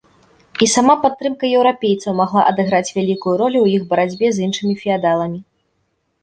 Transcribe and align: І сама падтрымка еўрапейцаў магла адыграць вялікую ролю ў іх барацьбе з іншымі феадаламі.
І 0.65 0.67
сама 0.75 0.93
падтрымка 1.03 1.45
еўрапейцаў 1.57 2.15
магла 2.21 2.41
адыграць 2.53 2.93
вялікую 2.97 3.35
ролю 3.43 3.59
ў 3.65 3.77
іх 3.81 3.87
барацьбе 3.93 4.27
з 4.39 4.49
іншымі 4.49 4.75
феадаламі. 4.83 5.39